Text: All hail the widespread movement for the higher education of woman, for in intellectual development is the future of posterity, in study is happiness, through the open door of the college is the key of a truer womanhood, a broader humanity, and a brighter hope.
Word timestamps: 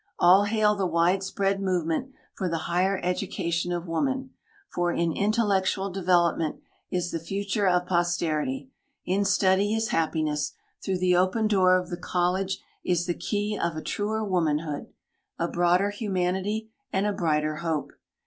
All 0.17 0.45
hail 0.45 0.73
the 0.73 0.87
widespread 0.87 1.61
movement 1.61 2.13
for 2.33 2.49
the 2.49 2.65
higher 2.65 2.99
education 3.03 3.71
of 3.71 3.85
woman, 3.87 4.31
for 4.67 4.91
in 4.91 5.11
intellectual 5.11 5.91
development 5.91 6.55
is 6.89 7.11
the 7.11 7.19
future 7.19 7.67
of 7.67 7.85
posterity, 7.85 8.71
in 9.05 9.23
study 9.25 9.75
is 9.75 9.89
happiness, 9.89 10.53
through 10.83 10.97
the 10.97 11.15
open 11.15 11.47
door 11.47 11.77
of 11.79 11.91
the 11.91 11.97
college 11.97 12.63
is 12.83 13.05
the 13.05 13.13
key 13.13 13.55
of 13.55 13.75
a 13.75 13.83
truer 13.83 14.25
womanhood, 14.25 14.87
a 15.37 15.47
broader 15.47 15.91
humanity, 15.91 16.71
and 16.91 17.05
a 17.05 17.13
brighter 17.13 17.57
hope. 17.57 17.91